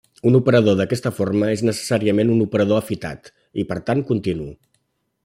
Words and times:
Un 0.27 0.35
operador 0.37 0.77
d'aquesta 0.79 1.11
forma 1.17 1.49
és 1.57 1.63
necessàriament 1.69 2.31
un 2.37 2.41
operador 2.49 2.81
afitat, 2.85 3.31
i 3.65 3.67
per 3.73 3.79
tant 3.91 4.03
continu. 4.13 4.49